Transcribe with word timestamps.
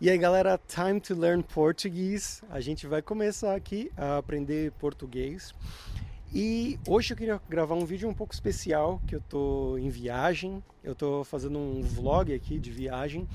E 0.00 0.08
aí 0.08 0.16
galera, 0.16 0.60
time 0.68 1.00
to 1.00 1.12
learn 1.12 1.42
Portuguese. 1.42 2.40
A 2.50 2.60
gente 2.60 2.86
vai 2.86 3.02
começar 3.02 3.56
aqui 3.56 3.90
a 3.96 4.18
aprender 4.18 4.70
português. 4.78 5.52
E 6.32 6.78
hoje 6.86 7.12
eu 7.12 7.16
queria 7.16 7.40
gravar 7.48 7.74
um 7.74 7.84
vídeo 7.84 8.08
um 8.08 8.14
pouco 8.14 8.32
especial, 8.32 9.02
que 9.08 9.16
eu 9.16 9.20
tô 9.20 9.76
em 9.76 9.88
viagem. 9.88 10.62
Eu 10.84 10.94
tô 10.94 11.24
fazendo 11.24 11.58
um 11.58 11.82
vlog 11.82 12.32
aqui 12.32 12.60
de 12.60 12.70
viagem 12.70 13.26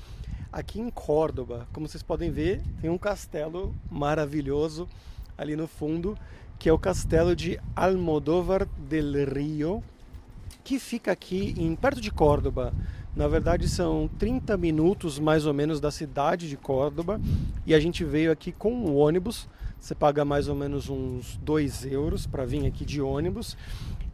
aqui 0.50 0.80
em 0.80 0.88
Córdoba. 0.88 1.68
Como 1.70 1.86
vocês 1.86 2.02
podem 2.02 2.30
ver, 2.30 2.62
tem 2.80 2.88
um 2.88 2.96
castelo 2.96 3.74
maravilhoso 3.90 4.88
ali 5.36 5.54
no 5.56 5.68
fundo, 5.68 6.16
que 6.58 6.70
é 6.70 6.72
o 6.72 6.78
castelo 6.78 7.36
de 7.36 7.60
Almodóvar 7.76 8.66
del 8.88 9.12
Rio, 9.30 9.84
que 10.64 10.78
fica 10.78 11.12
aqui 11.12 11.54
em 11.58 11.76
perto 11.76 12.00
de 12.00 12.10
Córdoba, 12.10 12.72
na 13.16 13.28
verdade, 13.28 13.68
são 13.68 14.10
30 14.18 14.56
minutos 14.56 15.20
mais 15.20 15.46
ou 15.46 15.54
menos 15.54 15.80
da 15.80 15.90
cidade 15.90 16.48
de 16.48 16.56
Córdoba 16.56 17.20
e 17.64 17.72
a 17.72 17.78
gente 17.78 18.04
veio 18.04 18.32
aqui 18.32 18.50
com 18.50 18.72
um 18.72 18.96
ônibus. 18.96 19.48
Você 19.78 19.94
paga 19.94 20.24
mais 20.24 20.48
ou 20.48 20.54
menos 20.54 20.88
uns 20.88 21.36
2 21.36 21.86
euros 21.86 22.26
para 22.26 22.44
vir 22.44 22.66
aqui 22.66 22.84
de 22.84 23.00
ônibus. 23.00 23.56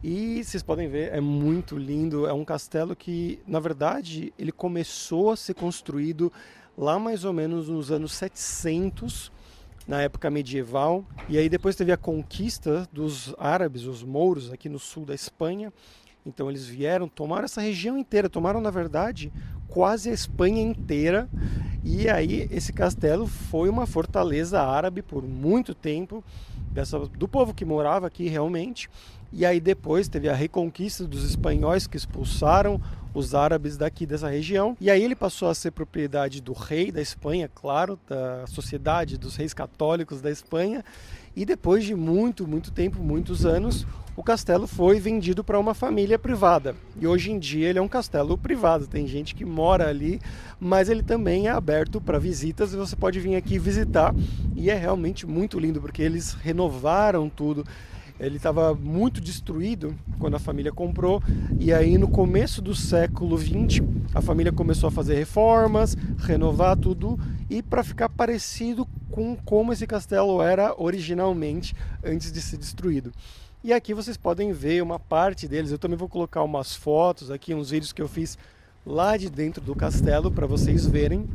E 0.03 0.43
vocês 0.43 0.61
podem 0.61 0.87
ver, 0.87 1.13
é 1.13 1.21
muito 1.21 1.77
lindo. 1.77 2.27
É 2.27 2.33
um 2.33 2.45
castelo 2.45 2.95
que, 2.95 3.39
na 3.47 3.59
verdade, 3.59 4.33
ele 4.37 4.51
começou 4.51 5.31
a 5.31 5.35
ser 5.35 5.55
construído 5.55 6.31
lá 6.77 6.99
mais 6.99 7.25
ou 7.25 7.33
menos 7.33 7.69
nos 7.69 7.91
anos 7.91 8.11
700, 8.13 9.31
na 9.87 10.01
época 10.01 10.29
medieval. 10.29 11.03
E 11.27 11.37
aí 11.37 11.49
depois 11.49 11.75
teve 11.75 11.91
a 11.91 11.97
conquista 11.97 12.87
dos 12.91 13.33
árabes, 13.39 13.85
os 13.85 14.03
mouros, 14.03 14.51
aqui 14.51 14.69
no 14.69 14.77
sul 14.77 15.05
da 15.05 15.15
Espanha. 15.15 15.73
Então 16.25 16.49
eles 16.49 16.65
vieram, 16.65 17.07
tomaram 17.07 17.45
essa 17.45 17.61
região 17.61 17.97
inteira, 17.97 18.29
tomaram 18.29 18.61
na 18.61 18.69
verdade 18.69 19.31
quase 19.67 20.09
a 20.09 20.13
Espanha 20.13 20.61
inteira. 20.61 21.27
E 21.83 22.07
aí 22.07 22.47
esse 22.51 22.71
castelo 22.71 23.25
foi 23.25 23.69
uma 23.69 23.87
fortaleza 23.87 24.61
árabe 24.61 25.01
por 25.01 25.23
muito 25.23 25.73
tempo, 25.73 26.23
dessa, 26.71 26.99
do 26.99 27.27
povo 27.27 27.53
que 27.53 27.65
morava 27.65 28.05
aqui 28.05 28.27
realmente. 28.27 28.89
E 29.31 29.45
aí 29.45 29.59
depois 29.59 30.07
teve 30.07 30.27
a 30.27 30.33
reconquista 30.33 31.05
dos 31.05 31.23
espanhóis 31.23 31.87
que 31.87 31.97
expulsaram 31.97 32.81
os 33.13 33.35
árabes 33.35 33.77
daqui 33.77 34.05
dessa 34.05 34.29
região. 34.29 34.75
E 34.79 34.89
aí 34.89 35.03
ele 35.03 35.15
passou 35.15 35.49
a 35.49 35.55
ser 35.55 35.71
propriedade 35.71 36.41
do 36.41 36.53
rei 36.53 36.91
da 36.91 37.01
Espanha, 37.01 37.49
claro, 37.53 37.99
da 38.07 38.45
sociedade 38.47 39.17
dos 39.17 39.35
reis 39.35 39.53
católicos 39.53 40.21
da 40.21 40.31
Espanha. 40.31 40.83
E 41.35 41.45
depois 41.45 41.83
de 41.85 41.95
muito, 41.95 42.47
muito 42.47 42.71
tempo, 42.71 43.01
muitos 43.01 43.45
anos, 43.45 43.85
o 44.15 44.23
castelo 44.23 44.67
foi 44.67 44.99
vendido 44.99 45.43
para 45.43 45.59
uma 45.59 45.73
família 45.73 46.19
privada. 46.19 46.75
E 46.99 47.07
hoje 47.07 47.31
em 47.31 47.39
dia 47.39 47.69
ele 47.69 47.79
é 47.79 47.81
um 47.81 47.87
castelo 47.87 48.37
privado, 48.37 48.85
tem 48.85 49.07
gente 49.07 49.33
que 49.33 49.45
mora 49.45 49.87
ali, 49.87 50.19
mas 50.59 50.89
ele 50.89 51.01
também 51.01 51.47
é 51.47 51.51
aberto 51.51 52.01
para 52.01 52.19
visitas 52.19 52.73
e 52.73 52.77
você 52.77 52.95
pode 52.95 53.19
vir 53.19 53.35
aqui 53.35 53.57
visitar. 53.57 54.13
E 54.55 54.69
é 54.69 54.75
realmente 54.75 55.25
muito 55.25 55.57
lindo 55.57 55.79
porque 55.79 56.01
eles 56.01 56.33
renovaram 56.33 57.29
tudo. 57.29 57.65
Ele 58.19 58.37
estava 58.37 58.73
muito 58.73 59.19
destruído 59.19 59.95
quando 60.19 60.35
a 60.35 60.39
família 60.39 60.71
comprou, 60.71 61.21
e 61.59 61.73
aí 61.73 61.97
no 61.97 62.07
começo 62.07 62.61
do 62.61 62.75
século 62.75 63.37
XX 63.37 63.81
a 64.13 64.21
família 64.21 64.51
começou 64.51 64.87
a 64.87 64.91
fazer 64.91 65.15
reformas, 65.15 65.95
renovar 66.17 66.77
tudo, 66.77 67.19
e 67.49 67.61
para 67.63 67.83
ficar 67.83 68.09
parecido 68.09 68.87
com 69.09 69.35
como 69.35 69.73
esse 69.73 69.85
castelo 69.87 70.41
era 70.41 70.73
originalmente 70.77 71.75
antes 72.03 72.31
de 72.31 72.41
ser 72.41 72.57
destruído. 72.57 73.11
E 73.63 73.71
aqui 73.71 73.93
vocês 73.93 74.17
podem 74.17 74.51
ver 74.51 74.81
uma 74.81 74.97
parte 74.97 75.47
deles. 75.47 75.71
Eu 75.71 75.77
também 75.77 75.97
vou 75.97 76.09
colocar 76.09 76.41
umas 76.41 76.73
fotos 76.73 77.29
aqui, 77.29 77.53
uns 77.53 77.69
vídeos 77.69 77.93
que 77.93 78.01
eu 78.01 78.07
fiz 78.07 78.35
lá 78.83 79.15
de 79.17 79.29
dentro 79.29 79.61
do 79.61 79.75
castelo 79.75 80.31
para 80.31 80.47
vocês 80.47 80.85
verem. 80.85 81.29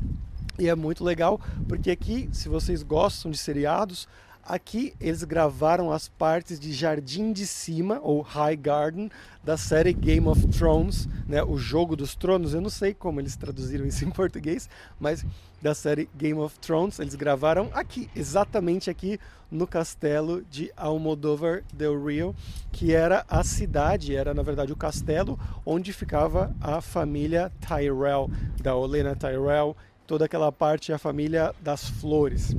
E 0.59 0.69
é 0.69 0.75
muito 0.75 1.05
legal, 1.05 1.41
porque 1.69 1.91
aqui, 1.91 2.29
se 2.33 2.49
vocês 2.49 2.83
gostam 2.83 3.31
de 3.31 3.39
seriados, 3.39 4.09
Aqui 4.49 4.95
eles 5.01 5.25
gravaram 5.25 5.91
as 5.91 6.07
partes 6.07 6.61
de 6.61 6.73
Jardim 6.73 7.33
de 7.33 7.45
Cima, 7.45 7.99
ou 8.01 8.21
High 8.21 8.55
Garden, 8.55 9.11
da 9.43 9.57
série 9.57 9.93
Game 9.93 10.29
of 10.29 10.47
Thrones, 10.47 11.09
né, 11.27 11.43
o 11.43 11.59
Jogo 11.59 11.97
dos 11.97 12.15
Tronos. 12.15 12.55
Eu 12.55 12.61
não 12.61 12.71
sei 12.71 12.95
como 12.95 13.21
eles 13.21 13.35
traduziram 13.35 13.85
isso 13.85 14.05
em 14.05 14.11
português, 14.11 14.69
mas 15.01 15.27
da 15.61 15.75
série 15.75 16.09
Game 16.17 16.39
of 16.39 16.57
Thrones 16.61 17.01
eles 17.01 17.17
gravaram 17.17 17.71
aqui, 17.73 18.09
exatamente 18.15 18.89
aqui 18.89 19.19
no 19.51 19.67
castelo 19.67 20.45
de 20.49 20.71
Almodóvar 20.77 21.65
del 21.75 22.01
Rio, 22.05 22.33
que 22.71 22.95
era 22.95 23.25
a 23.29 23.43
cidade, 23.43 24.15
era 24.15 24.33
na 24.33 24.43
verdade 24.43 24.73
o 24.73 24.77
castelo 24.77 25.37
onde 25.65 25.93
ficava 25.93 26.55
a 26.61 26.81
família 26.81 27.51
Tyrell, 27.61 28.31
da 28.63 28.77
Olena 28.77 29.17
Tyrell, 29.17 29.77
toda 30.07 30.27
aquela 30.27 30.53
parte 30.53 30.93
a 30.93 30.99
família 30.99 31.53
das 31.61 31.89
flores. 31.89 32.55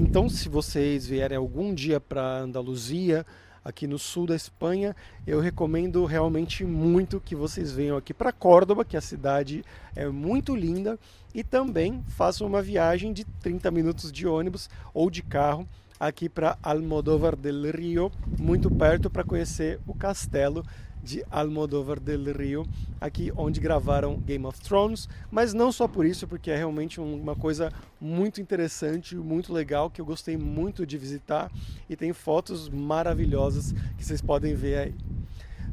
Então, 0.00 0.28
se 0.28 0.48
vocês 0.48 1.08
vierem 1.08 1.36
algum 1.36 1.74
dia 1.74 1.98
para 1.98 2.38
Andaluzia, 2.38 3.26
aqui 3.64 3.84
no 3.84 3.98
sul 3.98 4.28
da 4.28 4.36
Espanha, 4.36 4.94
eu 5.26 5.40
recomendo 5.40 6.04
realmente 6.04 6.64
muito 6.64 7.20
que 7.20 7.34
vocês 7.34 7.72
venham 7.72 7.96
aqui 7.96 8.14
para 8.14 8.30
Córdoba, 8.30 8.84
que 8.84 8.96
a 8.96 9.00
cidade 9.00 9.64
é 9.96 10.06
muito 10.06 10.54
linda, 10.54 10.96
e 11.34 11.42
também 11.42 12.00
façam 12.10 12.46
uma 12.46 12.62
viagem 12.62 13.12
de 13.12 13.24
30 13.24 13.72
minutos 13.72 14.12
de 14.12 14.24
ônibus 14.24 14.70
ou 14.94 15.10
de 15.10 15.20
carro 15.20 15.68
aqui 15.98 16.28
para 16.28 16.56
Almodóvar 16.62 17.34
del 17.34 17.68
Rio, 17.72 18.12
muito 18.38 18.70
perto 18.70 19.10
para 19.10 19.24
conhecer 19.24 19.80
o 19.84 19.92
castelo 19.92 20.64
de 21.08 21.24
Almodóvar 21.30 21.98
del 21.98 22.32
Rio, 22.36 22.66
aqui 23.00 23.32
onde 23.34 23.60
gravaram 23.60 24.18
Game 24.18 24.44
of 24.44 24.60
Thrones, 24.60 25.08
mas 25.30 25.54
não 25.54 25.72
só 25.72 25.88
por 25.88 26.04
isso, 26.04 26.28
porque 26.28 26.50
é 26.50 26.56
realmente 26.56 27.00
uma 27.00 27.34
coisa 27.34 27.72
muito 27.98 28.42
interessante, 28.42 29.16
muito 29.16 29.50
legal, 29.50 29.88
que 29.88 30.02
eu 30.02 30.04
gostei 30.04 30.36
muito 30.36 30.84
de 30.84 30.98
visitar 30.98 31.50
e 31.88 31.96
tem 31.96 32.12
fotos 32.12 32.68
maravilhosas 32.68 33.72
que 33.96 34.04
vocês 34.04 34.20
podem 34.20 34.54
ver 34.54 34.78
aí. 34.78 34.94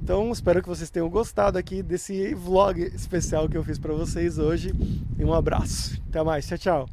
Então, 0.01 0.31
espero 0.31 0.61
que 0.61 0.69
vocês 0.69 0.89
tenham 0.89 1.09
gostado 1.09 1.57
aqui 1.57 1.83
desse 1.83 2.33
vlog 2.33 2.79
especial 2.95 3.49
que 3.49 3.57
eu 3.57 3.63
fiz 3.63 3.77
para 3.77 3.93
vocês 3.93 4.37
hoje. 4.37 4.71
E 5.17 5.25
um 5.25 5.33
abraço. 5.33 5.99
Até 6.09 6.23
mais. 6.23 6.47
Tchau, 6.47 6.57
tchau. 6.57 6.89